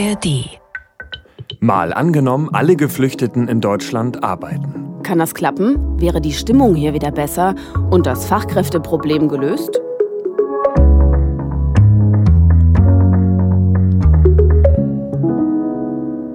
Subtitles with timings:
[0.00, 0.58] ARD.
[1.60, 5.02] Mal angenommen, alle Geflüchteten in Deutschland arbeiten.
[5.02, 6.00] Kann das klappen?
[6.00, 7.54] Wäre die Stimmung hier wieder besser
[7.90, 9.78] und das Fachkräfteproblem gelöst?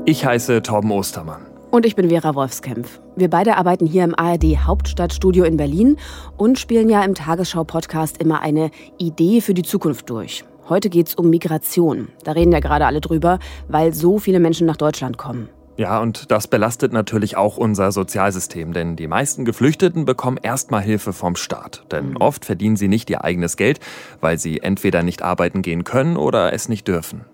[0.06, 1.48] Ich heiße Torben Ostermann.
[1.72, 3.00] Und ich bin Vera Wolfskämpf.
[3.16, 5.98] Wir beide arbeiten hier im ARD Hauptstadtstudio in Berlin
[6.38, 8.70] und spielen ja im Tagesschau-Podcast immer eine
[9.00, 10.46] Idee für die Zukunft durch.
[10.68, 12.08] Heute geht es um Migration.
[12.24, 13.38] Da reden ja gerade alle drüber,
[13.68, 15.50] weil so viele Menschen nach Deutschland kommen.
[15.78, 21.14] Ja, und das belastet natürlich auch unser Sozialsystem, denn die meisten Geflüchteten bekommen erstmal Hilfe
[21.14, 21.84] vom Staat.
[21.92, 22.18] Denn mhm.
[22.18, 23.80] oft verdienen sie nicht ihr eigenes Geld,
[24.22, 27.26] weil sie entweder nicht arbeiten gehen können oder es nicht dürfen.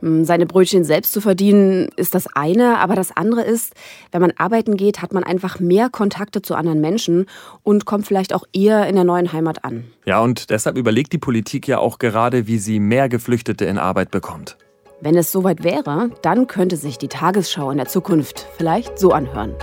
[0.00, 3.74] Hm, seine Brötchen selbst zu verdienen, ist das eine, aber das andere ist,
[4.12, 7.26] wenn man arbeiten geht, hat man einfach mehr Kontakte zu anderen Menschen
[7.62, 9.84] und kommt vielleicht auch eher in der neuen Heimat an.
[10.06, 14.10] Ja, und deshalb überlegt die Politik ja auch gerade, wie sie mehr Geflüchtete in Arbeit
[14.10, 14.56] bekommt.
[15.02, 19.54] Wenn es soweit wäre, dann könnte sich die Tagesschau in der Zukunft vielleicht so anhören.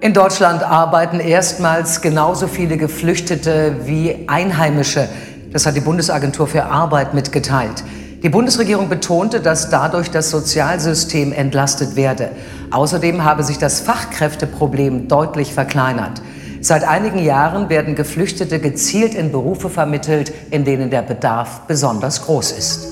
[0.00, 5.08] In Deutschland arbeiten erstmals genauso viele Geflüchtete wie Einheimische.
[5.52, 7.82] Das hat die Bundesagentur für Arbeit mitgeteilt.
[8.22, 12.30] Die Bundesregierung betonte, dass dadurch das Sozialsystem entlastet werde.
[12.72, 16.20] Außerdem habe sich das Fachkräfteproblem deutlich verkleinert.
[16.60, 22.50] Seit einigen Jahren werden Geflüchtete gezielt in Berufe vermittelt, in denen der Bedarf besonders groß
[22.50, 22.88] ist.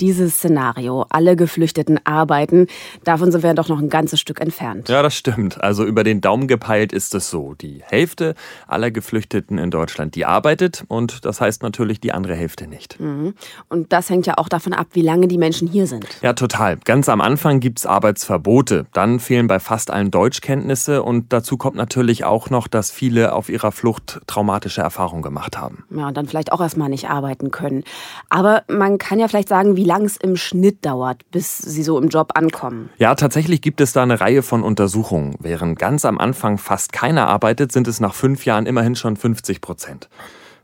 [0.00, 2.66] Dieses Szenario, alle Geflüchteten arbeiten,
[3.04, 4.88] davon sind wir doch noch ein ganzes Stück entfernt.
[4.88, 5.62] Ja, das stimmt.
[5.62, 7.54] Also über den Daumen gepeilt ist es so.
[7.54, 8.34] Die Hälfte
[8.66, 12.98] aller Geflüchteten in Deutschland, die arbeitet und das heißt natürlich die andere Hälfte nicht.
[13.00, 13.34] Mhm.
[13.68, 16.06] Und das hängt ja auch davon ab, wie lange die Menschen hier sind.
[16.22, 16.78] Ja, total.
[16.78, 18.86] Ganz am Anfang gibt es Arbeitsverbote.
[18.92, 23.48] Dann fehlen bei fast allen Deutschkenntnisse und dazu kommt natürlich auch noch, dass viele auf
[23.48, 25.84] ihrer Flucht traumatische Erfahrungen gemacht haben.
[25.90, 27.84] Ja, und dann vielleicht auch erstmal nicht arbeiten können.
[28.28, 31.98] Aber man kann ja vielleicht sagen, wie lang es im Schnitt dauert, bis sie so
[31.98, 32.90] im Job ankommen.
[32.98, 35.34] Ja, tatsächlich gibt es da eine Reihe von Untersuchungen.
[35.40, 39.60] Während ganz am Anfang fast keiner arbeitet, sind es nach fünf Jahren immerhin schon 50
[39.60, 40.08] Prozent.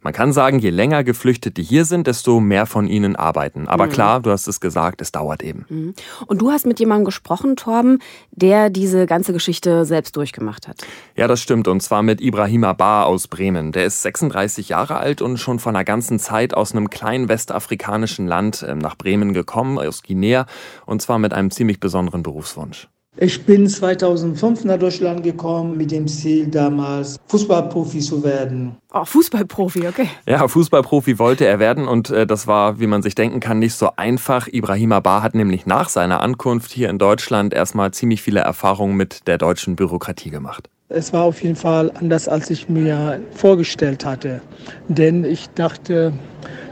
[0.06, 3.66] Man kann sagen, je länger Geflüchtete hier sind, desto mehr von ihnen arbeiten.
[3.66, 3.90] Aber mhm.
[3.90, 5.64] klar, du hast es gesagt, es dauert eben.
[5.68, 5.94] Mhm.
[6.28, 7.98] Und du hast mit jemandem gesprochen, Torben,
[8.30, 10.76] der diese ganze Geschichte selbst durchgemacht hat.
[11.16, 11.66] Ja, das stimmt.
[11.66, 13.72] Und zwar mit Ibrahim Bar aus Bremen.
[13.72, 18.28] Der ist 36 Jahre alt und schon von einer ganzen Zeit aus einem kleinen westafrikanischen
[18.28, 20.46] Land ähm, nach Bremen gekommen, aus Guinea.
[20.84, 22.86] Und zwar mit einem ziemlich besonderen Berufswunsch.
[23.18, 28.76] Ich bin 2005 nach Deutschland gekommen mit dem Ziel, damals Fußballprofi zu werden.
[28.92, 30.10] Oh, Fußballprofi, okay.
[30.28, 33.72] Ja, Fußballprofi wollte er werden und äh, das war, wie man sich denken kann, nicht
[33.72, 34.48] so einfach.
[34.48, 39.26] Ibrahim Bar hat nämlich nach seiner Ankunft hier in Deutschland erstmal ziemlich viele Erfahrungen mit
[39.26, 40.68] der deutschen Bürokratie gemacht.
[40.90, 44.42] Es war auf jeden Fall anders, als ich mir vorgestellt hatte.
[44.88, 46.12] Denn ich dachte,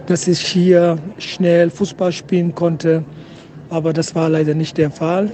[0.06, 3.02] dass ich hier schnell Fußball spielen konnte,
[3.70, 5.30] aber das war leider nicht der Fall.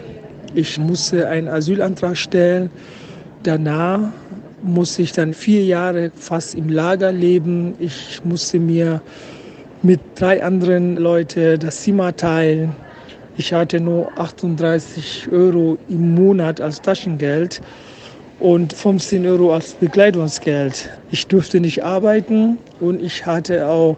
[0.54, 2.70] Ich musste einen Asylantrag stellen.
[3.44, 4.00] Danach
[4.62, 7.74] musste ich dann vier Jahre fast im Lager leben.
[7.78, 9.00] Ich musste mir
[9.82, 12.74] mit drei anderen Leuten das Zimmer teilen.
[13.36, 17.62] Ich hatte nur 38 Euro im Monat als Taschengeld
[18.40, 20.90] und 15 Euro als Bekleidungsgeld.
[21.12, 23.96] Ich durfte nicht arbeiten und ich hatte auch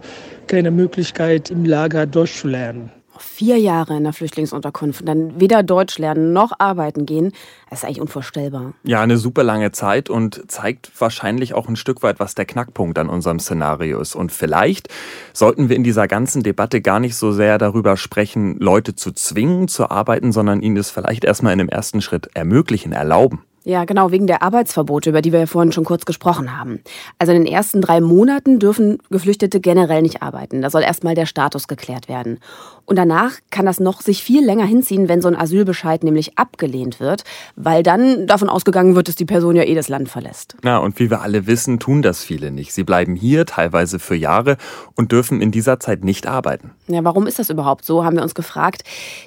[0.49, 5.63] keine Möglichkeit, im Lager Deutsch zu lernen vier Jahre in der Flüchtlingsunterkunft und dann weder
[5.63, 7.33] Deutsch lernen noch arbeiten gehen,
[7.71, 8.75] das ist eigentlich unvorstellbar.
[8.85, 12.99] Ja, eine super lange Zeit und zeigt wahrscheinlich auch ein Stück weit, was der Knackpunkt
[12.99, 14.15] an unserem Szenario ist.
[14.15, 14.89] Und vielleicht
[15.33, 19.69] sollten wir in dieser ganzen Debatte gar nicht so sehr darüber sprechen, Leute zu zwingen
[19.69, 23.43] zu arbeiten, sondern ihnen es vielleicht erstmal in dem ersten Schritt ermöglichen, erlauben.
[23.65, 26.81] Ja, genau, wegen der Arbeitsverbote, über die wir ja vorhin schon kurz gesprochen haben.
[27.19, 30.63] Also in den ersten drei Monaten dürfen Geflüchtete generell nicht arbeiten.
[30.63, 32.41] Da soll erstmal der Status geklärt werden.
[32.85, 37.01] Und danach kann das noch sich viel länger hinziehen, wenn so ein Asylbescheid nämlich abgelehnt
[37.01, 37.25] wird,
[37.57, 40.57] weil dann davon ausgegangen wird, dass die Person ja eh das Land verlässt.
[40.63, 42.73] Na, und wie wir alle wissen, tun das viele nicht.
[42.73, 44.57] Sie bleiben hier, teilweise für Jahre,
[44.97, 46.73] und dürfen in dieser Zeit nicht arbeiten.
[46.89, 48.83] Ja, warum ist das überhaupt so, haben wir uns gefragt.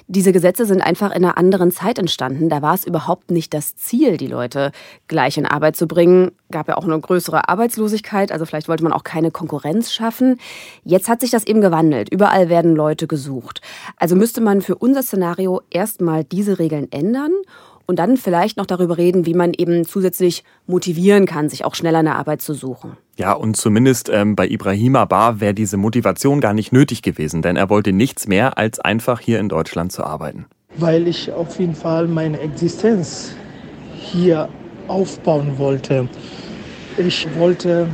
[0.06, 2.48] Diese Gesetze sind einfach in einer anderen Zeit entstanden.
[2.48, 4.72] Da war es überhaupt nicht das Ziel, die Leute
[5.08, 6.32] gleich in Arbeit zu bringen.
[6.50, 10.38] Gab ja auch eine größere Arbeitslosigkeit, also vielleicht wollte man auch keine Konkurrenz schaffen.
[10.84, 12.12] Jetzt hat sich das eben gewandelt.
[12.12, 13.45] Überall werden Leute gesucht.
[13.96, 17.32] Also müsste man für unser Szenario erstmal diese Regeln ändern
[17.86, 22.00] und dann vielleicht noch darüber reden, wie man eben zusätzlich motivieren kann, sich auch schneller
[22.00, 22.96] eine Arbeit zu suchen.
[23.16, 27.56] Ja, und zumindest ähm, bei Ibrahima Bar wäre diese Motivation gar nicht nötig gewesen, denn
[27.56, 30.46] er wollte nichts mehr, als einfach hier in Deutschland zu arbeiten.
[30.76, 33.34] Weil ich auf jeden Fall meine Existenz
[33.94, 34.48] hier
[34.88, 36.08] aufbauen wollte.
[36.98, 37.88] Ich wollte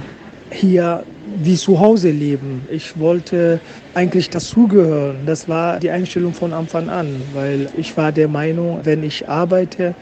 [0.50, 2.66] hier wie zu Hause leben.
[2.70, 3.60] Ich wollte
[3.94, 5.26] eigentlich dazugehören.
[5.26, 9.96] Das war die Einstellung von Anfang an, weil ich war der Meinung, wenn ich arbeite,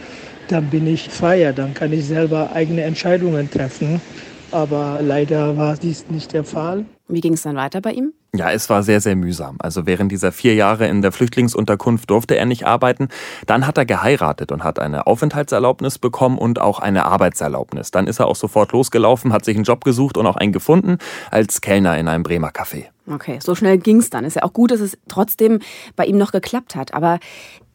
[0.47, 4.03] dann bin ich freier, dann kann ich selber eigene Entscheidungen treffen.
[4.53, 6.85] Aber leider war dies nicht der Fall.
[7.09, 8.13] Wie ging es dann weiter bei ihm?
[8.35, 9.57] Ja, es war sehr, sehr mühsam.
[9.59, 13.09] Also während dieser vier Jahre in der Flüchtlingsunterkunft durfte er nicht arbeiten.
[13.47, 17.91] Dann hat er geheiratet und hat eine Aufenthaltserlaubnis bekommen und auch eine Arbeitserlaubnis.
[17.91, 20.99] Dann ist er auch sofort losgelaufen, hat sich einen Job gesucht und auch einen gefunden
[21.31, 22.87] als Kellner in einem Bremer Café.
[23.09, 24.25] Okay, so schnell ging es dann.
[24.25, 25.59] Ist ja auch gut, dass es trotzdem
[25.97, 26.95] bei ihm noch geklappt hat.
[26.95, 27.19] Aber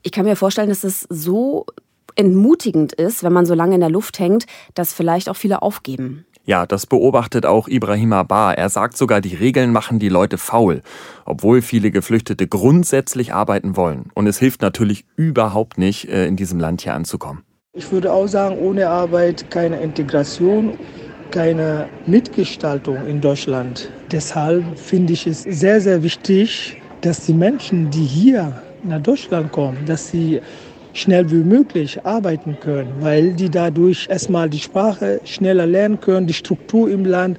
[0.04, 1.66] ich kann mir vorstellen, dass es so
[2.16, 6.25] entmutigend ist, wenn man so lange in der Luft hängt, dass vielleicht auch viele aufgeben.
[6.45, 8.56] Ja, das beobachtet auch Ibrahim Bar.
[8.56, 10.83] Er sagt sogar, die Regeln machen die Leute faul,
[11.25, 14.12] obwohl viele Geflüchtete grundsätzlich arbeiten wollen.
[14.13, 17.44] Und es hilft natürlich überhaupt nicht, äh, in diesem Land hier anzukommen.
[17.74, 20.77] Ich würde auch sagen, ohne Arbeit keine Integration,
[21.31, 23.89] keine Mitgestaltung in Deutschland.
[24.12, 29.80] Deshalb finde ich es sehr, sehr wichtig, dass die Menschen, die hier nach Deutschland kommen,
[29.88, 30.42] dass sie
[30.95, 36.33] schnell wie möglich arbeiten können, weil die dadurch erstmal die Sprache schneller lernen können, die
[36.33, 37.38] Struktur im Land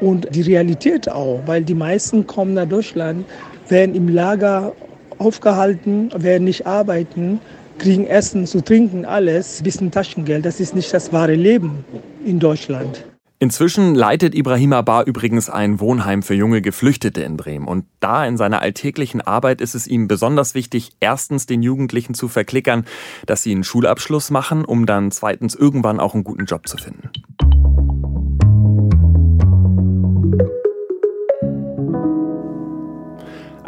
[0.00, 3.24] und die Realität auch, weil die meisten kommen nach Deutschland,
[3.68, 4.72] werden im Lager
[5.18, 7.40] aufgehalten, werden nicht arbeiten,
[7.78, 10.44] kriegen Essen zu trinken, alles, bisschen Taschengeld.
[10.44, 11.84] Das ist nicht das wahre Leben
[12.24, 13.04] in Deutschland.
[13.40, 17.68] Inzwischen leitet Ibrahim Bar übrigens ein Wohnheim für junge Geflüchtete in Bremen.
[17.68, 22.26] Und da in seiner alltäglichen Arbeit ist es ihm besonders wichtig, erstens den Jugendlichen zu
[22.26, 22.84] verklickern,
[23.26, 27.10] dass sie einen Schulabschluss machen, um dann zweitens irgendwann auch einen guten Job zu finden.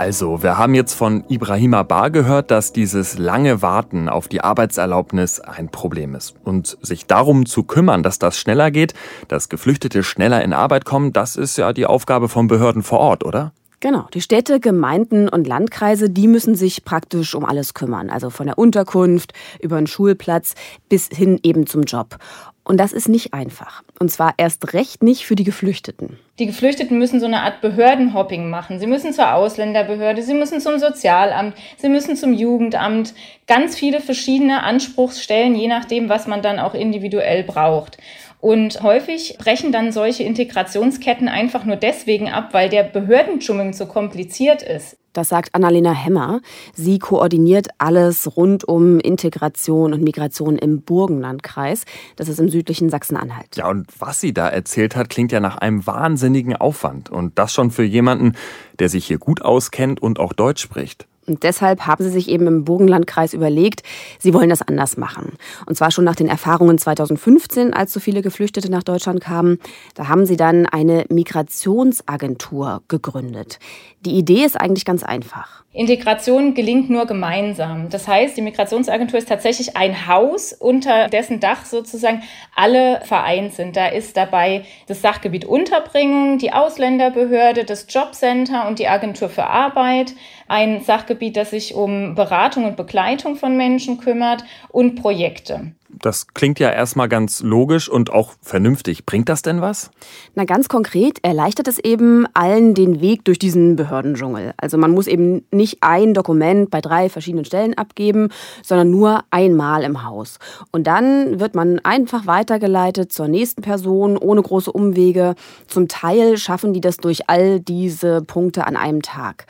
[0.01, 5.41] Also, wir haben jetzt von Ibrahima Bar gehört, dass dieses lange Warten auf die Arbeitserlaubnis
[5.41, 6.37] ein Problem ist.
[6.43, 8.95] Und sich darum zu kümmern, dass das schneller geht,
[9.29, 13.27] dass Geflüchtete schneller in Arbeit kommen, das ist ja die Aufgabe von Behörden vor Ort,
[13.27, 13.53] oder?
[13.81, 18.09] Genau, die Städte, Gemeinden und Landkreise, die müssen sich praktisch um alles kümmern.
[18.09, 20.55] Also von der Unterkunft über den Schulplatz
[20.89, 22.17] bis hin eben zum Job.
[22.63, 23.83] Und das ist nicht einfach.
[23.99, 26.19] Und zwar erst recht nicht für die Geflüchteten.
[26.39, 28.79] Die Geflüchteten müssen so eine Art Behördenhopping machen.
[28.79, 33.15] Sie müssen zur Ausländerbehörde, sie müssen zum Sozialamt, sie müssen zum Jugendamt.
[33.47, 37.99] Ganz viele verschiedene Anspruchsstellen, je nachdem, was man dann auch individuell braucht.
[38.41, 44.63] Und häufig brechen dann solche Integrationsketten einfach nur deswegen ab, weil der Behördendschungel so kompliziert
[44.63, 44.97] ist.
[45.13, 46.41] Das sagt Annalena Hemmer.
[46.73, 51.85] Sie koordiniert alles rund um Integration und Migration im Burgenlandkreis.
[52.15, 53.57] Das ist im südlichen Sachsen-Anhalt.
[53.57, 57.11] Ja, und was sie da erzählt hat, klingt ja nach einem wahnsinnigen Aufwand.
[57.11, 58.35] Und das schon für jemanden,
[58.79, 61.07] der sich hier gut auskennt und auch Deutsch spricht.
[61.31, 63.83] Und deshalb haben sie sich eben im Burgenlandkreis überlegt,
[64.19, 65.35] sie wollen das anders machen.
[65.67, 69.59] Und zwar schon nach den Erfahrungen 2015, als so viele Geflüchtete nach Deutschland kamen.
[69.95, 73.59] Da haben sie dann eine Migrationsagentur gegründet.
[74.05, 75.61] Die Idee ist eigentlich ganz einfach.
[75.73, 77.91] Integration gelingt nur gemeinsam.
[77.91, 82.25] Das heißt, die Migrationsagentur ist tatsächlich ein Haus, unter dessen Dach sozusagen
[82.57, 83.77] alle vereint sind.
[83.77, 90.15] Da ist dabei das Sachgebiet Unterbringung, die Ausländerbehörde, das Jobcenter und die Agentur für Arbeit,
[90.51, 95.73] ein Sachgebiet, das sich um Beratung und Begleitung von Menschen kümmert und Projekte.
[95.93, 99.05] Das klingt ja erstmal ganz logisch und auch vernünftig.
[99.07, 99.91] Bringt das denn was?
[100.35, 104.55] Na, ganz konkret erleichtert es eben allen den Weg durch diesen Behördendschungel.
[104.57, 108.29] Also man muss eben nicht ein Dokument bei drei verschiedenen Stellen abgeben,
[108.63, 110.39] sondern nur einmal im Haus.
[110.71, 115.35] Und dann wird man einfach weitergeleitet zur nächsten Person ohne große Umwege.
[115.67, 119.47] Zum Teil schaffen die das durch all diese Punkte an einem Tag.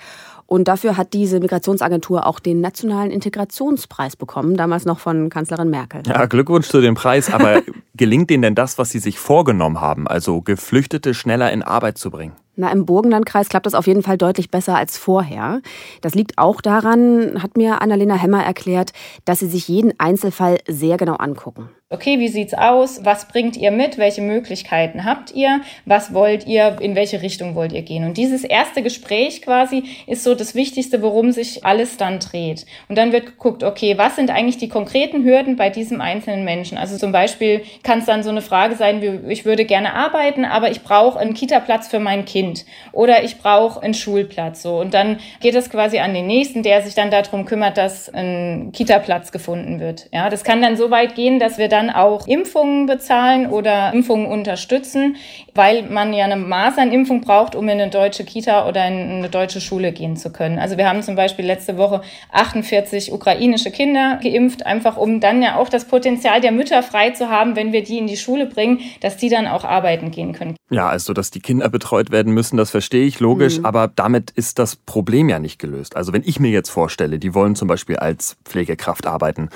[0.52, 6.02] Und dafür hat diese Migrationsagentur auch den Nationalen Integrationspreis bekommen, damals noch von Kanzlerin Merkel.
[6.08, 7.32] Ja, Glückwunsch zu dem Preis.
[7.32, 7.62] Aber
[7.94, 12.10] gelingt denen denn das, was sie sich vorgenommen haben, also Geflüchtete schneller in Arbeit zu
[12.10, 12.32] bringen?
[12.56, 15.60] Na, im Burgenlandkreis klappt das auf jeden Fall deutlich besser als vorher.
[16.00, 18.90] Das liegt auch daran, hat mir Annalena Hemmer erklärt,
[19.24, 23.04] dass sie sich jeden Einzelfall sehr genau angucken okay, wie sieht's aus?
[23.04, 23.98] Was bringt ihr mit?
[23.98, 25.60] Welche Möglichkeiten habt ihr?
[25.86, 26.76] Was wollt ihr?
[26.80, 28.04] In welche Richtung wollt ihr gehen?
[28.04, 32.64] Und dieses erste Gespräch quasi ist so das Wichtigste, worum sich alles dann dreht.
[32.88, 36.78] Und dann wird geguckt, okay, was sind eigentlich die konkreten Hürden bei diesem einzelnen Menschen?
[36.78, 40.44] Also zum Beispiel kann es dann so eine Frage sein, wie, ich würde gerne arbeiten,
[40.44, 44.62] aber ich brauche einen Kita-Platz für mein Kind oder ich brauche einen Schulplatz.
[44.62, 44.78] So.
[44.78, 48.70] Und dann geht es quasi an den nächsten, der sich dann darum kümmert, dass ein
[48.72, 50.08] Kita-Platz gefunden wird.
[50.12, 53.92] Ja, das kann dann so weit gehen, dass wir dann dann auch Impfungen bezahlen oder
[53.92, 55.16] Impfungen unterstützen,
[55.54, 59.60] weil man ja eine Masernimpfung braucht, um in eine deutsche Kita oder in eine deutsche
[59.60, 60.58] Schule gehen zu können.
[60.58, 65.56] Also wir haben zum Beispiel letzte Woche 48 ukrainische Kinder geimpft, einfach um dann ja
[65.56, 68.80] auch das Potenzial der Mütter frei zu haben, wenn wir die in die Schule bringen,
[69.00, 70.56] dass die dann auch arbeiten gehen können.
[70.70, 73.64] Ja, also dass die Kinder betreut werden müssen, das verstehe ich logisch, mhm.
[73.64, 75.96] aber damit ist das Problem ja nicht gelöst.
[75.96, 79.48] Also wenn ich mir jetzt vorstelle, die wollen zum Beispiel als Pflegekraft arbeiten,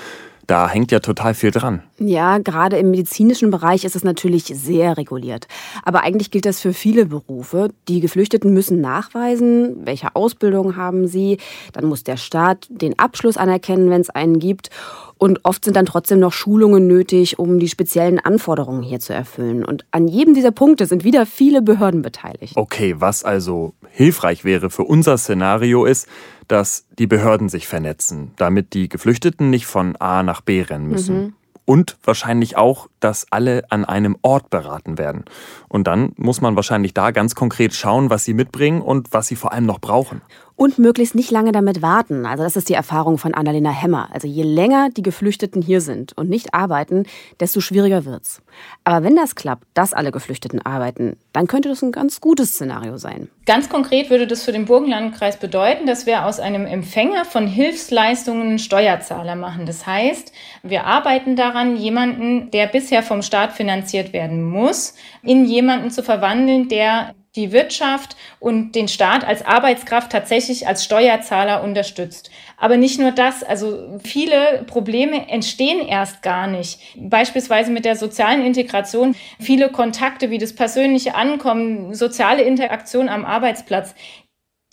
[0.47, 1.83] da hängt ja total viel dran.
[1.97, 5.47] Ja, gerade im medizinischen Bereich ist es natürlich sehr reguliert.
[5.83, 7.69] Aber eigentlich gilt das für viele Berufe.
[7.87, 11.37] Die Geflüchteten müssen nachweisen, welche Ausbildung haben sie.
[11.73, 14.69] Dann muss der Staat den Abschluss anerkennen, wenn es einen gibt.
[15.17, 19.63] Und oft sind dann trotzdem noch Schulungen nötig, um die speziellen Anforderungen hier zu erfüllen.
[19.63, 22.57] Und an jedem dieser Punkte sind wieder viele Behörden beteiligt.
[22.57, 26.07] Okay, was also hilfreich wäre für unser Szenario ist,
[26.47, 31.17] dass die Behörden sich vernetzen, damit die Geflüchteten nicht von A nach B rennen müssen.
[31.17, 31.33] Mhm.
[31.67, 35.25] Und wahrscheinlich auch, dass alle an einem Ort beraten werden.
[35.67, 39.35] Und dann muss man wahrscheinlich da ganz konkret schauen, was sie mitbringen und was sie
[39.35, 40.21] vor allem noch brauchen
[40.55, 42.25] und möglichst nicht lange damit warten.
[42.25, 44.09] Also das ist die Erfahrung von Annalena Hemmer.
[44.13, 47.05] Also je länger die Geflüchteten hier sind und nicht arbeiten,
[47.39, 48.41] desto schwieriger wird's.
[48.83, 52.97] Aber wenn das klappt, dass alle Geflüchteten arbeiten, dann könnte das ein ganz gutes Szenario
[52.97, 53.29] sein.
[53.45, 58.57] Ganz konkret würde das für den Burgenlandkreis bedeuten, dass wir aus einem Empfänger von Hilfsleistungen
[58.57, 59.65] Steuerzahler machen.
[59.65, 60.31] Das heißt,
[60.63, 66.69] wir arbeiten daran, jemanden, der bisher vom Staat finanziert werden muss, in jemanden zu verwandeln,
[66.69, 72.31] der die Wirtschaft und den Staat als Arbeitskraft tatsächlich als Steuerzahler unterstützt.
[72.57, 76.79] Aber nicht nur das, also viele Probleme entstehen erst gar nicht.
[76.95, 83.93] Beispielsweise mit der sozialen Integration, viele Kontakte wie das persönliche Ankommen, soziale Interaktion am Arbeitsplatz,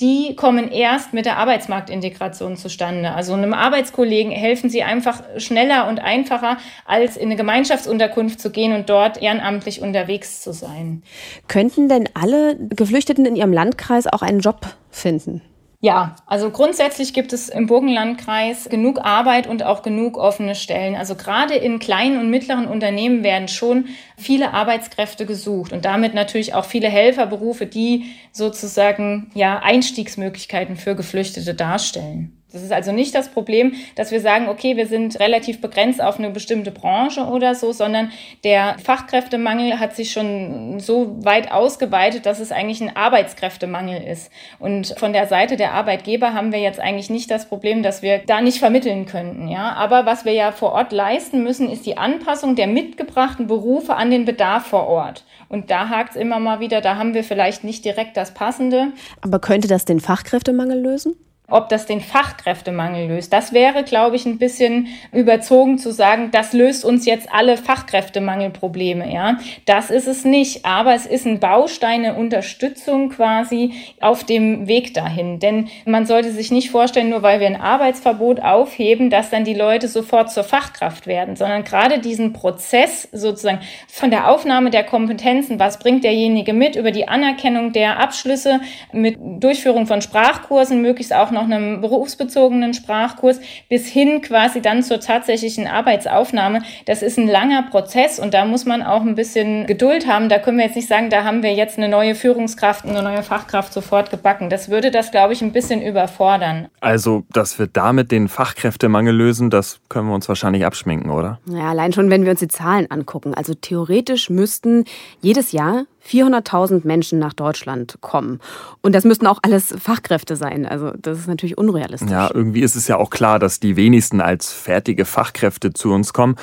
[0.03, 3.13] die kommen erst mit der Arbeitsmarktintegration zustande.
[3.13, 8.73] Also einem Arbeitskollegen helfen sie einfach schneller und einfacher, als in eine Gemeinschaftsunterkunft zu gehen
[8.73, 11.05] und dort ehrenamtlich unterwegs zu sein.
[11.47, 15.41] Könnten denn alle Geflüchteten in ihrem Landkreis auch einen Job finden?
[15.85, 20.95] Ja, also grundsätzlich gibt es im Burgenlandkreis genug Arbeit und auch genug offene Stellen.
[20.95, 23.87] Also gerade in kleinen und mittleren Unternehmen werden schon
[24.17, 31.53] viele Arbeitskräfte gesucht und damit natürlich auch viele Helferberufe, die sozusagen ja Einstiegsmöglichkeiten für Geflüchtete
[31.53, 32.41] darstellen.
[32.53, 36.19] Das ist also nicht das Problem, dass wir sagen, okay, wir sind relativ begrenzt auf
[36.19, 38.11] eine bestimmte Branche oder so, sondern
[38.45, 44.31] der Fachkräftemangel hat sich schon so weit ausgeweitet, dass es eigentlich ein Arbeitskräftemangel ist.
[44.59, 48.19] Und von der Seite der Arbeitgeber haben wir jetzt eigentlich nicht das Problem, dass wir
[48.19, 49.49] da nicht vermitteln könnten.
[49.49, 49.73] Ja?
[49.73, 54.11] Aber was wir ja vor Ort leisten müssen, ist die Anpassung der mitgebrachten Berufe an
[54.11, 55.25] den Bedarf vor Ort.
[55.49, 58.89] Und da hakt es immer mal wieder, da haben wir vielleicht nicht direkt das Passende.
[59.21, 61.15] Aber könnte das den Fachkräftemangel lösen?
[61.53, 63.33] Ob das den Fachkräftemangel löst.
[63.33, 69.13] Das wäre, glaube ich, ein bisschen überzogen zu sagen, das löst uns jetzt alle Fachkräftemangelprobleme.
[69.13, 70.65] Ja, das ist es nicht.
[70.65, 75.39] Aber es ist ein Baustein, eine Unterstützung quasi auf dem Weg dahin.
[75.39, 79.55] Denn man sollte sich nicht vorstellen, nur weil wir ein Arbeitsverbot aufheben, dass dann die
[79.55, 85.59] Leute sofort zur Fachkraft werden, sondern gerade diesen Prozess sozusagen von der Aufnahme der Kompetenzen,
[85.59, 88.61] was bringt derjenige mit, über die Anerkennung der Abschlüsse
[88.93, 94.83] mit Durchführung von Sprachkursen, möglichst auch noch noch einem berufsbezogenen Sprachkurs bis hin quasi dann
[94.83, 96.63] zur tatsächlichen Arbeitsaufnahme.
[96.87, 100.29] Das ist ein langer Prozess und da muss man auch ein bisschen Geduld haben.
[100.29, 103.23] Da können wir jetzt nicht sagen, da haben wir jetzt eine neue Führungskraft, eine neue
[103.23, 104.51] Fachkraft sofort gebacken.
[104.51, 106.69] Das würde das, glaube ich, ein bisschen überfordern.
[106.81, 111.41] Also, dass wir damit den Fachkräftemangel lösen, das können wir uns wahrscheinlich abschminken, oder?
[111.47, 113.35] Ja, allein schon, wenn wir uns die Zahlen angucken.
[113.35, 114.85] Also theoretisch müssten
[115.21, 118.41] jedes Jahr 400.000 Menschen nach Deutschland kommen.
[118.81, 120.67] Und das müssten auch alles Fachkräfte sein.
[120.67, 122.11] Also das ist natürlich unrealistisch.
[122.11, 126.13] Ja, irgendwie ist es ja auch klar, dass die wenigsten als fertige Fachkräfte zu uns
[126.13, 126.37] kommen.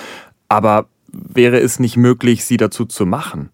[0.47, 3.49] Aber wäre es nicht möglich, sie dazu zu machen?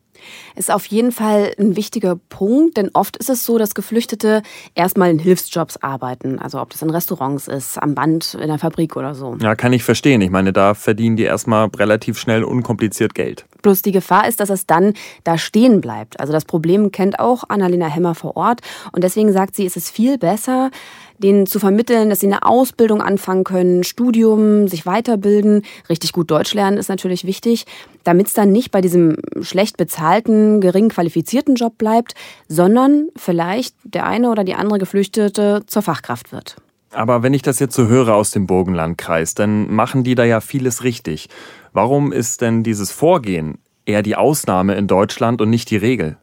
[0.55, 4.41] ist auf jeden Fall ein wichtiger Punkt, denn oft ist es so, dass Geflüchtete
[4.73, 6.39] erstmal in Hilfsjobs arbeiten.
[6.39, 9.37] Also ob das in Restaurants ist, am Band, in der Fabrik oder so.
[9.41, 10.21] Ja, kann ich verstehen.
[10.21, 13.45] Ich meine, da verdienen die erstmal relativ schnell unkompliziert Geld.
[13.65, 14.93] Bloß die Gefahr ist, dass es dann
[15.23, 16.19] da stehen bleibt.
[16.19, 18.61] Also das Problem kennt auch Annalena Hemmer vor Ort.
[18.91, 20.69] Und deswegen sagt sie, es ist viel besser,
[21.17, 25.63] denen zu vermitteln, dass sie eine Ausbildung anfangen können, Studium, sich weiterbilden.
[25.89, 27.65] Richtig gut Deutsch lernen ist natürlich wichtig,
[28.03, 32.13] damit es dann nicht bei diesem schlecht bezahlten, gering qualifizierten Job bleibt,
[32.47, 36.57] sondern vielleicht der eine oder die andere Geflüchtete zur Fachkraft wird.
[36.95, 40.39] Aber wenn ich das jetzt so höre aus dem Burgenlandkreis, dann machen die da ja
[40.39, 41.27] vieles richtig.
[41.73, 46.17] Warum ist denn dieses Vorgehen eher die Ausnahme in Deutschland und nicht die Regel?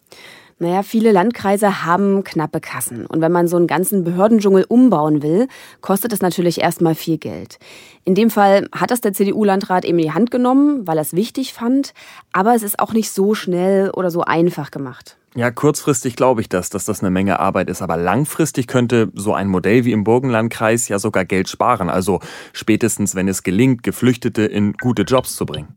[0.58, 3.04] Naja, viele Landkreise haben knappe Kassen.
[3.06, 5.48] Und wenn man so einen ganzen Behördendschungel umbauen will,
[5.80, 7.58] kostet es natürlich erstmal viel Geld.
[8.04, 11.14] In dem Fall hat das der CDU-Landrat eben in die Hand genommen, weil er es
[11.14, 11.94] wichtig fand.
[12.32, 15.16] Aber es ist auch nicht so schnell oder so einfach gemacht.
[15.34, 17.80] Ja, kurzfristig glaube ich das, dass das eine Menge Arbeit ist.
[17.80, 21.88] Aber langfristig könnte so ein Modell wie im Burgenlandkreis ja sogar Geld sparen.
[21.88, 22.20] Also
[22.52, 25.74] spätestens, wenn es gelingt, Geflüchtete in gute Jobs zu bringen.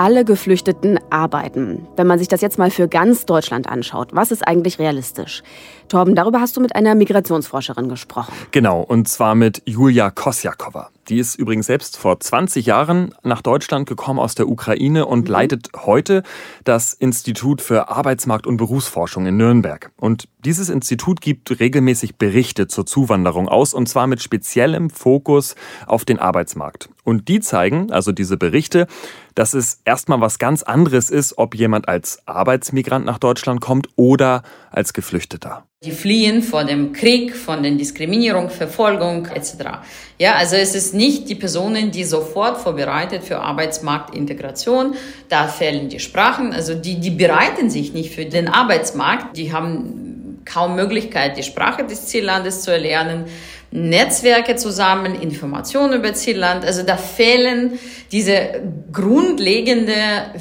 [0.00, 1.86] alle Geflüchteten arbeiten.
[1.94, 5.42] Wenn man sich das jetzt mal für ganz Deutschland anschaut, was ist eigentlich realistisch?
[5.90, 8.32] Torben, darüber hast du mit einer Migrationsforscherin gesprochen.
[8.52, 10.90] Genau, und zwar mit Julia Kosjakova.
[11.08, 15.32] Die ist übrigens selbst vor 20 Jahren nach Deutschland gekommen aus der Ukraine und mhm.
[15.32, 16.22] leitet heute
[16.62, 19.90] das Institut für Arbeitsmarkt und Berufsforschung in Nürnberg.
[19.96, 25.56] Und dieses Institut gibt regelmäßig Berichte zur Zuwanderung aus und zwar mit speziellem Fokus
[25.86, 26.88] auf den Arbeitsmarkt.
[27.02, 28.86] Und die zeigen, also diese Berichte,
[29.34, 34.42] dass es erstmal was ganz anderes ist, ob jemand als Arbeitsmigrant nach Deutschland kommt oder
[34.70, 35.64] als Geflüchteter.
[35.82, 39.80] Die fliehen vor dem Krieg, von der Diskriminierung, Verfolgung etc.
[40.18, 44.94] Ja, also es ist nicht die Personen, die sofort vorbereitet für Arbeitsmarktintegration.
[45.30, 46.52] Da fehlen die Sprachen.
[46.52, 49.38] Also die, die bereiten sich nicht für den Arbeitsmarkt.
[49.38, 53.24] Die haben kaum Möglichkeit, die Sprache des Ziellandes zu erlernen.
[53.70, 56.62] Netzwerke zusammen, Informationen über Zielland.
[56.62, 57.78] Also da fehlen
[58.12, 58.60] diese
[58.92, 59.94] grundlegende,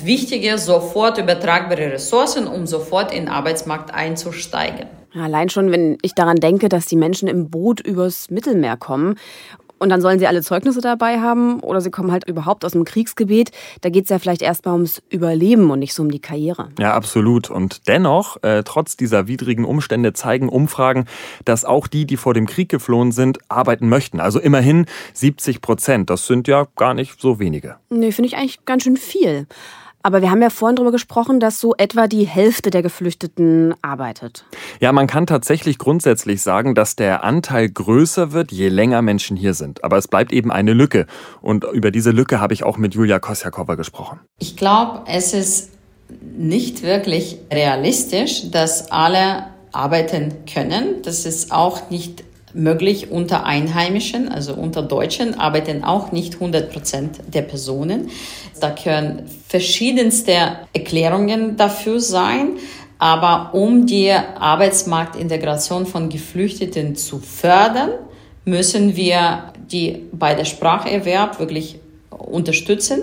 [0.04, 4.99] wichtige, sofort übertragbare Ressourcen, um sofort in den Arbeitsmarkt einzusteigen.
[5.14, 9.16] Allein schon, wenn ich daran denke, dass die Menschen im Boot übers Mittelmeer kommen
[9.80, 12.84] und dann sollen sie alle Zeugnisse dabei haben oder sie kommen halt überhaupt aus einem
[12.84, 13.52] Kriegsgebiet.
[13.82, 16.70] Da geht es ja vielleicht erstmal ums Überleben und nicht so um die Karriere.
[16.78, 17.50] Ja, absolut.
[17.50, 21.06] Und dennoch, äh, trotz dieser widrigen Umstände, zeigen Umfragen,
[21.46, 24.20] dass auch die, die vor dem Krieg geflohen sind, arbeiten möchten.
[24.20, 26.10] Also immerhin 70 Prozent.
[26.10, 27.78] Das sind ja gar nicht so wenige.
[27.90, 29.48] Nee, finde ich eigentlich ganz schön viel.
[30.02, 34.46] Aber wir haben ja vorhin darüber gesprochen, dass so etwa die Hälfte der Geflüchteten arbeitet.
[34.80, 39.54] Ja, man kann tatsächlich grundsätzlich sagen, dass der Anteil größer wird, je länger Menschen hier
[39.54, 39.84] sind.
[39.84, 41.06] Aber es bleibt eben eine Lücke.
[41.42, 44.20] Und über diese Lücke habe ich auch mit Julia Kosjakova gesprochen.
[44.40, 45.72] Ich glaube, es ist
[46.38, 51.02] nicht wirklich realistisch, dass alle arbeiten können.
[51.04, 57.20] Das ist auch nicht möglich unter Einheimischen, also unter Deutschen, arbeiten auch nicht 100 Prozent
[57.28, 58.10] der Personen.
[58.60, 60.34] Da können verschiedenste
[60.74, 62.58] Erklärungen dafür sein.
[62.98, 67.92] Aber um die Arbeitsmarktintegration von Geflüchteten zu fördern,
[68.44, 71.80] müssen wir die bei der Spracherwerb wirklich
[72.20, 73.02] unterstützen.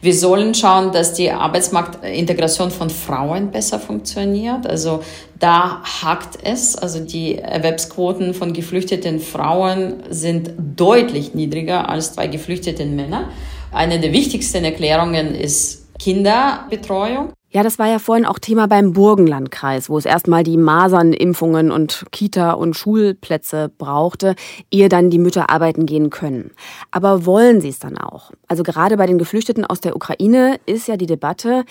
[0.00, 4.66] Wir sollen schauen, dass die Arbeitsmarktintegration von Frauen besser funktioniert.
[4.66, 5.02] Also
[5.38, 6.76] da hakt es.
[6.76, 13.26] Also die Erwerbsquoten von geflüchteten Frauen sind deutlich niedriger als bei geflüchteten Männern.
[13.72, 17.32] Eine der wichtigsten Erklärungen ist Kinderbetreuung.
[17.54, 22.06] Ja, das war ja vorhin auch Thema beim Burgenlandkreis, wo es erstmal die Masernimpfungen und
[22.10, 24.36] Kita- und Schulplätze brauchte,
[24.70, 26.52] ehe dann die Mütter arbeiten gehen können.
[26.90, 28.30] Aber wollen sie es dann auch?
[28.48, 31.64] Also gerade bei den Geflüchteten aus der Ukraine ist ja die Debatte,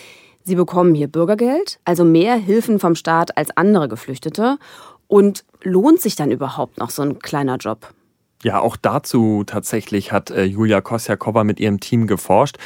[0.44, 4.60] sie bekommen hier Bürgergeld, also mehr Hilfen vom Staat als andere Geflüchtete.
[5.08, 7.91] Und lohnt sich dann überhaupt noch so ein kleiner Job?
[8.44, 12.58] Ja, auch dazu tatsächlich hat äh, Julia Kosjakova mit ihrem Team geforscht.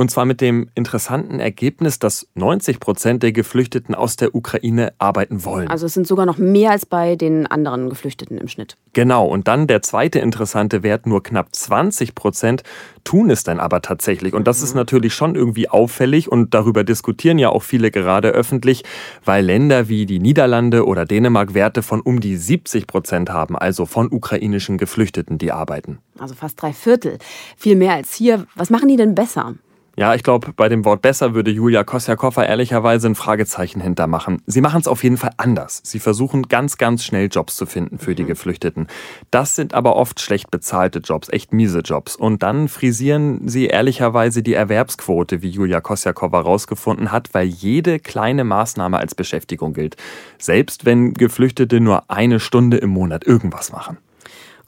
[0.00, 5.44] Und zwar mit dem interessanten Ergebnis, dass 90 Prozent der Geflüchteten aus der Ukraine arbeiten
[5.44, 5.68] wollen.
[5.68, 8.78] Also es sind sogar noch mehr als bei den anderen Geflüchteten im Schnitt.
[8.94, 9.26] Genau.
[9.26, 12.62] Und dann der zweite interessante Wert, nur knapp 20 Prozent
[13.04, 14.32] tun es dann aber tatsächlich.
[14.32, 14.78] Und das ist mhm.
[14.78, 18.84] natürlich schon irgendwie auffällig und darüber diskutieren ja auch viele gerade öffentlich,
[19.26, 23.84] weil Länder wie die Niederlande oder Dänemark Werte von um die 70 Prozent haben, also
[23.84, 25.98] von ukrainischen Geflüchteten, die arbeiten.
[26.18, 27.18] Also fast drei Viertel.
[27.58, 28.46] Viel mehr als hier.
[28.54, 29.56] Was machen die denn besser?
[30.00, 34.40] Ja, ich glaube, bei dem Wort besser würde Julia Kosjakova ehrlicherweise ein Fragezeichen hintermachen.
[34.46, 35.82] Sie machen es auf jeden Fall anders.
[35.84, 38.28] Sie versuchen ganz, ganz schnell Jobs zu finden für die mhm.
[38.28, 38.86] Geflüchteten.
[39.30, 42.16] Das sind aber oft schlecht bezahlte Jobs, echt miese Jobs.
[42.16, 48.44] Und dann frisieren sie ehrlicherweise die Erwerbsquote, wie Julia Kosjakova herausgefunden hat, weil jede kleine
[48.44, 49.96] Maßnahme als Beschäftigung gilt.
[50.38, 53.98] Selbst wenn Geflüchtete nur eine Stunde im Monat irgendwas machen.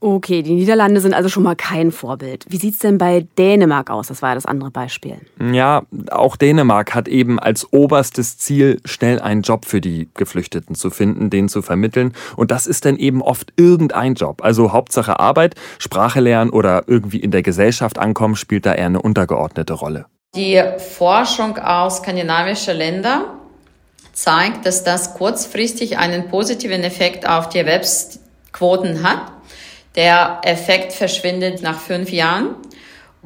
[0.05, 2.45] Okay, die Niederlande sind also schon mal kein Vorbild.
[2.49, 4.09] Wie sieht es denn bei Dänemark aus?
[4.09, 5.19] Das war ja das andere Beispiel.
[5.41, 10.91] Ja, auch Dänemark hat eben als oberstes Ziel, schnell einen Job für die Geflüchteten zu
[10.91, 12.15] finden, den zu vermitteln.
[12.35, 14.43] Und das ist dann eben oft irgendein Job.
[14.43, 19.03] Also Hauptsache Arbeit, Sprache lernen oder irgendwie in der Gesellschaft ankommen, spielt da eher eine
[19.03, 20.07] untergeordnete Rolle.
[20.35, 23.23] Die Forschung aus skandinavischen Ländern
[24.12, 29.31] zeigt, dass das kurzfristig einen positiven Effekt auf die Erwerbsquoten hat.
[29.94, 32.55] Der Effekt verschwindet nach fünf Jahren.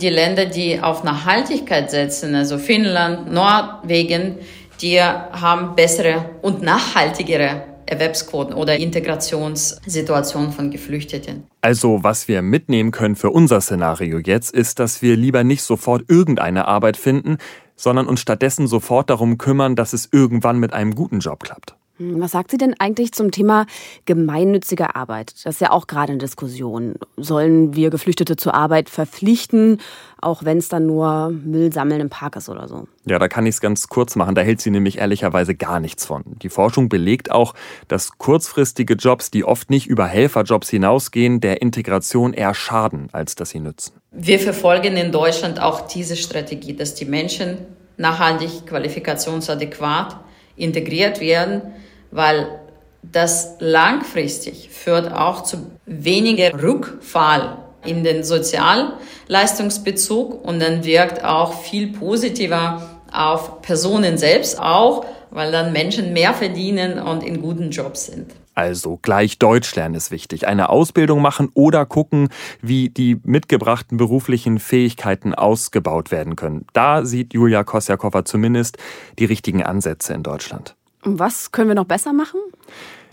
[0.00, 4.38] Die Länder, die auf Nachhaltigkeit setzen, also Finnland, Norwegen,
[4.83, 11.44] die haben bessere und nachhaltigere Erwerbsquoten oder Integrationssituationen von Geflüchteten.
[11.61, 16.05] Also was wir mitnehmen können für unser Szenario jetzt, ist, dass wir lieber nicht sofort
[16.09, 17.38] irgendeine Arbeit finden,
[17.76, 21.76] sondern uns stattdessen sofort darum kümmern, dass es irgendwann mit einem guten Job klappt.
[21.99, 23.67] Hm, was sagt sie denn eigentlich zum Thema
[24.05, 25.33] gemeinnützige Arbeit?
[25.45, 26.97] Das ist ja auch gerade eine Diskussion.
[27.17, 29.81] Sollen wir Geflüchtete zur Arbeit verpflichten,
[30.21, 32.87] auch wenn es dann nur Müll sammeln im Park ist oder so?
[33.07, 34.35] Ja, da kann ich es ganz kurz machen.
[34.35, 36.23] Da hält sie nämlich ehrlicherweise gar nichts von.
[36.43, 37.55] Die Forschung belegt auch,
[37.89, 43.51] dass kurzfristige Jobs, die oft nicht über Helferjobs hinausgehen, der Integration eher schaden, als dass
[43.51, 43.95] sie nützen.
[44.11, 47.59] Wir verfolgen in Deutschland auch diese Strategie, dass die Menschen
[47.97, 50.17] nachhaltig qualifikationsadäquat
[50.57, 51.63] integriert werden
[52.11, 52.61] weil
[53.03, 61.92] das langfristig führt auch zu weniger Rückfall in den Sozialleistungsbezug und dann wirkt auch viel
[61.92, 68.33] positiver auf Personen selbst auch, weil dann Menschen mehr verdienen und in guten Jobs sind.
[68.55, 70.49] Also gleich Deutsch lernen ist wichtig.
[70.49, 72.31] Eine Ausbildung machen oder gucken,
[72.62, 76.64] wie die mitgebrachten beruflichen Fähigkeiten ausgebaut werden können.
[76.73, 78.79] Da sieht Julia Kosjakova zumindest
[79.19, 80.76] die richtigen Ansätze in Deutschland.
[81.09, 82.40] Was können wir noch besser machen?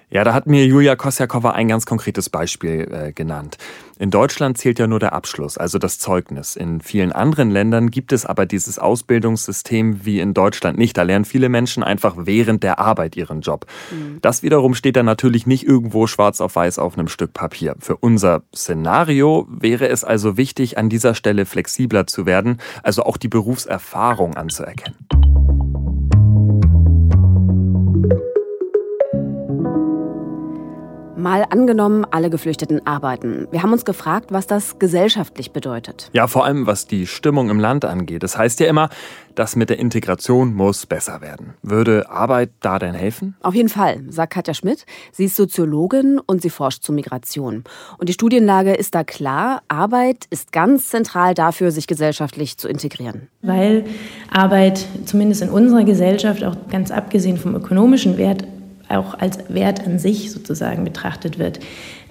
[0.09, 3.57] Ja, da hat mir Julia Kosjakova ein ganz konkretes Beispiel äh, genannt.
[3.97, 6.55] In Deutschland zählt ja nur der Abschluss, also das Zeugnis.
[6.55, 10.97] In vielen anderen Ländern gibt es aber dieses Ausbildungssystem wie in Deutschland nicht.
[10.97, 13.65] Da lernen viele Menschen einfach während der Arbeit ihren Job.
[13.91, 14.19] Mhm.
[14.21, 17.75] Das wiederum steht dann natürlich nicht irgendwo schwarz auf weiß auf einem Stück Papier.
[17.79, 23.17] Für unser Szenario wäre es also wichtig, an dieser Stelle flexibler zu werden, also auch
[23.17, 24.95] die Berufserfahrung anzuerkennen.
[31.23, 33.47] Mal angenommen, alle Geflüchteten arbeiten.
[33.49, 36.09] Wir haben uns gefragt, was das gesellschaftlich bedeutet.
[36.11, 38.23] Ja, vor allem was die Stimmung im Land angeht.
[38.23, 38.89] Das heißt ja immer,
[39.33, 41.53] das mit der Integration muss besser werden.
[41.61, 43.37] Würde Arbeit da denn helfen?
[43.41, 44.85] Auf jeden Fall, sagt Katja Schmidt.
[45.13, 47.63] Sie ist Soziologin und sie forscht zur Migration.
[47.97, 49.61] Und die Studienlage ist da klar.
[49.69, 53.29] Arbeit ist ganz zentral dafür, sich gesellschaftlich zu integrieren.
[53.41, 53.85] Weil
[54.29, 58.43] Arbeit zumindest in unserer Gesellschaft, auch ganz abgesehen vom ökonomischen Wert,
[58.93, 61.59] auch als Wert an sich sozusagen betrachtet wird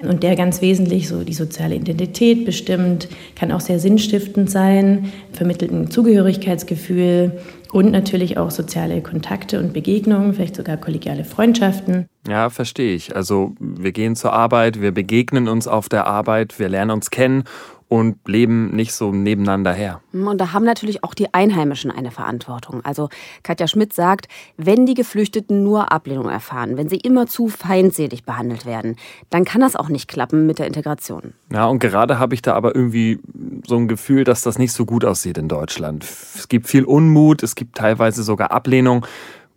[0.03, 5.71] und der ganz wesentlich so die soziale Identität bestimmt, kann auch sehr sinnstiftend sein, vermittelt
[5.71, 7.33] ein Zugehörigkeitsgefühl
[7.73, 12.07] und natürlich auch soziale Kontakte und Begegnungen, vielleicht sogar kollegiale Freundschaften.
[12.29, 13.17] Ja, verstehe ich.
[13.17, 17.45] Also wir gehen zur Arbeit, wir begegnen uns auf der Arbeit, wir lernen uns kennen
[17.93, 20.01] und leben nicht so nebeneinander her.
[20.15, 22.83] Und da haben natürlich auch die Einheimischen eine Verantwortung.
[22.87, 23.11] Also
[23.43, 28.65] Katja Schmidt sagt, wenn die Geflüchteten nur Ablehnung erfahren, wenn sie immer zu feindselig behandelt
[28.65, 28.97] werden,
[29.29, 31.35] dann kann das auch nicht klappen mit der Integration.
[31.53, 33.21] Ja, und gerade habe ich da aber irgendwie
[33.67, 36.05] so ein Gefühl, dass das nicht so gut aussieht in Deutschland.
[36.05, 39.07] Es gibt viel Unmut, es gibt teilweise sogar Ablehnung.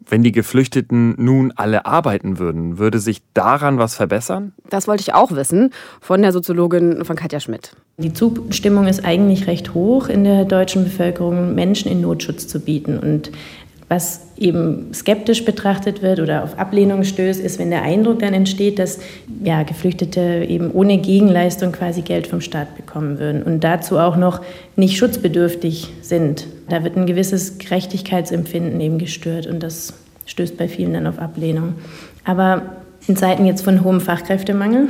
[0.07, 4.53] Wenn die Geflüchteten nun alle arbeiten würden, würde sich daran was verbessern?
[4.69, 7.75] Das wollte ich auch wissen von der Soziologin von Katja Schmidt.
[7.97, 12.99] Die Zustimmung ist eigentlich recht hoch in der deutschen Bevölkerung, Menschen in Notschutz zu bieten.
[12.99, 13.31] Und
[13.87, 18.79] was eben skeptisch betrachtet wird oder auf Ablehnung stößt, ist, wenn der Eindruck dann entsteht,
[18.79, 18.99] dass
[19.43, 24.41] ja, Geflüchtete eben ohne Gegenleistung quasi Geld vom Staat bekommen würden und dazu auch noch
[24.75, 26.47] nicht schutzbedürftig sind.
[26.67, 29.93] Da wird ein gewisses Gerechtigkeitsempfinden eben gestört und das
[30.25, 31.75] stößt bei vielen dann auf Ablehnung.
[32.23, 32.63] Aber
[33.07, 34.89] in Zeiten jetzt von hohem Fachkräftemangel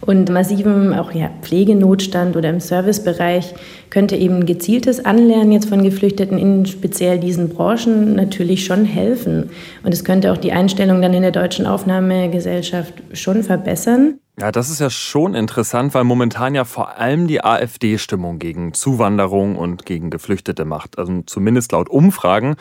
[0.00, 3.54] und massivem auch ja, Pflegenotstand oder im Servicebereich
[3.90, 9.50] könnte eben gezieltes Anlernen jetzt von Geflüchteten in speziell diesen Branchen natürlich schon helfen.
[9.84, 14.18] Und es könnte auch die Einstellung dann in der deutschen Aufnahmegesellschaft schon verbessern.
[14.38, 18.74] Ja, das ist ja schon interessant, weil momentan ja vor allem die AfD Stimmung gegen
[18.74, 20.98] Zuwanderung und gegen Geflüchtete macht.
[20.98, 22.56] Also zumindest laut Umfragen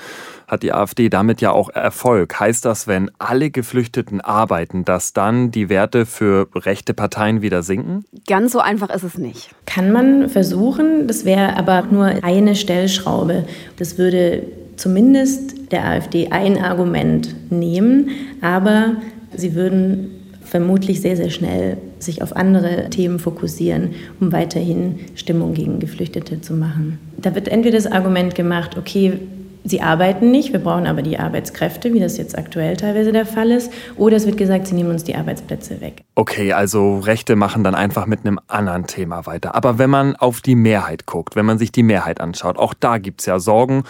[0.47, 2.39] hat die AfD damit ja auch Erfolg.
[2.39, 8.05] Heißt das, wenn alle Geflüchteten arbeiten, dass dann die Werte für rechte Parteien wieder sinken?
[8.25, 9.49] Ganz so einfach ist es nicht.
[9.65, 13.45] Kann man versuchen, das wäre aber nur eine Stellschraube.
[13.77, 14.43] Das würde
[14.77, 18.95] zumindest der AfD ein Argument nehmen, aber
[19.35, 25.79] sie würden vermutlich sehr, sehr schnell sich auf andere Themen fokussieren, um weiterhin Stimmung gegen
[25.79, 26.99] Geflüchtete zu machen.
[27.17, 29.19] Da wird entweder das Argument gemacht, okay,
[29.65, 33.51] sie arbeiten nicht, wir brauchen aber die Arbeitskräfte, wie das jetzt aktuell teilweise der Fall
[33.51, 36.03] ist, oder es wird gesagt, sie nehmen uns die Arbeitsplätze weg.
[36.13, 39.55] Okay, also Rechte machen dann einfach mit einem anderen Thema weiter.
[39.55, 42.99] Aber wenn man auf die Mehrheit guckt, wenn man sich die Mehrheit anschaut, auch da
[42.99, 43.83] gibt es ja Sorgen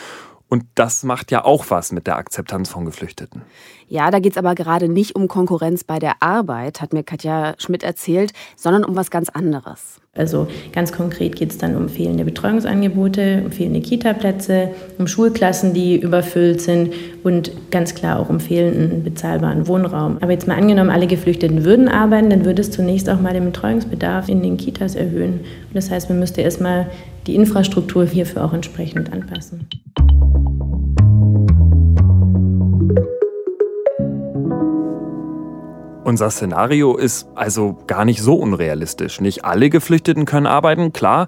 [0.50, 3.42] und das macht ja auch was mit der Akzeptanz von Geflüchteten.
[3.88, 7.56] Ja, da geht es aber gerade nicht um Konkurrenz bei der Arbeit, hat mir Katja
[7.58, 10.02] Schmidt erzählt, sondern um was ganz anderes.
[10.18, 15.98] Also ganz konkret geht es dann um fehlende Betreuungsangebote, um fehlende Kitaplätze, um Schulklassen, die
[16.00, 20.18] überfüllt sind und ganz klar auch um fehlenden bezahlbaren Wohnraum.
[20.22, 23.44] Aber jetzt mal angenommen, alle Geflüchteten würden arbeiten, dann würde es zunächst auch mal den
[23.44, 25.42] Betreuungsbedarf in den Kitas erhöhen.
[25.68, 26.88] Und das heißt, man müsste erstmal
[27.28, 29.68] die Infrastruktur hierfür auch entsprechend anpassen.
[36.06, 39.22] Unser Szenario ist also gar nicht so unrealistisch.
[39.22, 41.28] Nicht alle Geflüchteten können arbeiten, klar,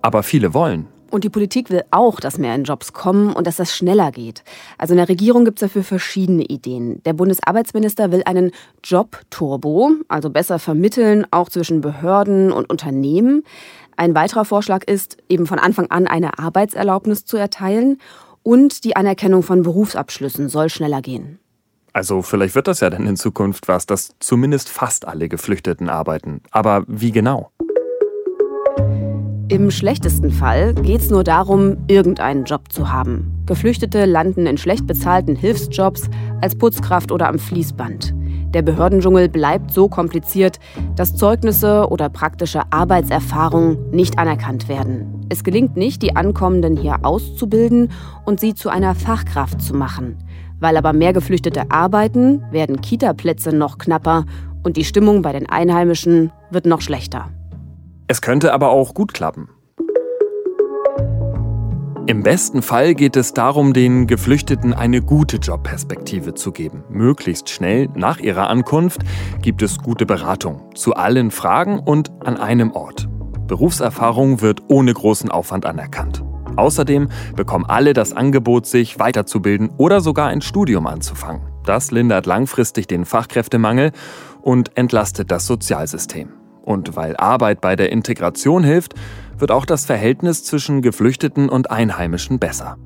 [0.00, 0.86] aber viele wollen.
[1.10, 4.42] Und die Politik will auch, dass mehr in Jobs kommen und dass das schneller geht.
[4.78, 7.02] Also in der Regierung gibt es dafür verschiedene Ideen.
[7.04, 8.52] Der Bundesarbeitsminister will einen
[8.82, 13.42] Job-Turbo, also besser vermitteln, auch zwischen Behörden und Unternehmen.
[13.96, 17.98] Ein weiterer Vorschlag ist, eben von Anfang an eine Arbeitserlaubnis zu erteilen
[18.42, 21.38] und die Anerkennung von Berufsabschlüssen soll schneller gehen.
[21.96, 26.42] Also vielleicht wird das ja dann in Zukunft was, dass zumindest fast alle Geflüchteten arbeiten.
[26.50, 27.52] Aber wie genau?
[29.48, 33.42] Im schlechtesten Fall geht es nur darum, irgendeinen Job zu haben.
[33.46, 36.10] Geflüchtete landen in schlecht bezahlten Hilfsjobs
[36.42, 38.12] als Putzkraft oder am Fließband.
[38.52, 40.58] Der Behördendschungel bleibt so kompliziert,
[40.96, 45.26] dass Zeugnisse oder praktische Arbeitserfahrung nicht anerkannt werden.
[45.30, 47.90] Es gelingt nicht, die Ankommenden hier auszubilden
[48.26, 50.18] und sie zu einer Fachkraft zu machen.
[50.58, 54.24] Weil aber mehr Geflüchtete arbeiten, werden Kita-Plätze noch knapper
[54.62, 57.30] und die Stimmung bei den Einheimischen wird noch schlechter.
[58.08, 59.48] Es könnte aber auch gut klappen.
[62.08, 66.84] Im besten Fall geht es darum, den Geflüchteten eine gute Jobperspektive zu geben.
[66.88, 69.00] Möglichst schnell nach ihrer Ankunft
[69.42, 73.08] gibt es gute Beratung zu allen Fragen und an einem Ort.
[73.48, 76.22] Berufserfahrung wird ohne großen Aufwand anerkannt.
[76.56, 81.42] Außerdem bekommen alle das Angebot, sich weiterzubilden oder sogar ein Studium anzufangen.
[81.64, 83.92] Das lindert langfristig den Fachkräftemangel
[84.42, 86.30] und entlastet das Sozialsystem.
[86.62, 88.94] Und weil Arbeit bei der Integration hilft,
[89.38, 92.76] wird auch das Verhältnis zwischen Geflüchteten und Einheimischen besser.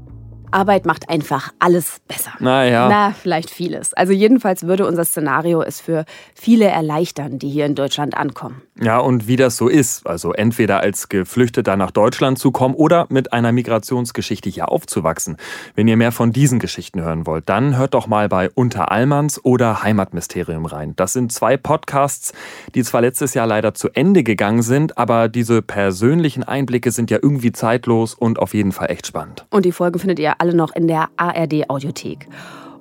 [0.52, 2.32] Arbeit macht einfach alles besser.
[2.38, 2.88] Naja.
[2.88, 3.94] Na, vielleicht vieles.
[3.94, 8.62] Also jedenfalls würde unser Szenario es für viele erleichtern, die hier in Deutschland ankommen.
[8.82, 13.06] Ja, und wie das so ist, also entweder als Geflüchteter nach Deutschland zu kommen oder
[13.10, 15.36] mit einer Migrationsgeschichte hier aufzuwachsen.
[15.74, 19.44] Wenn ihr mehr von diesen Geschichten hören wollt, dann hört doch mal bei Unter Allmanns
[19.44, 20.94] oder Heimatmysterium rein.
[20.96, 22.32] Das sind zwei Podcasts,
[22.74, 27.18] die zwar letztes Jahr leider zu Ende gegangen sind, aber diese persönlichen Einblicke sind ja
[27.20, 29.44] irgendwie zeitlos und auf jeden Fall echt spannend.
[29.50, 32.26] Und die Folgen findet ihr alle noch in der ARD Audiothek.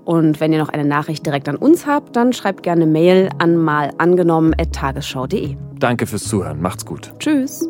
[0.06, 3.58] Und wenn ihr noch eine Nachricht direkt an uns habt, dann schreibt gerne Mail an
[3.58, 5.56] malangenommen.tagesschau.de.
[5.78, 6.62] Danke fürs Zuhören.
[6.62, 7.14] Macht's gut.
[7.20, 7.68] Tschüss.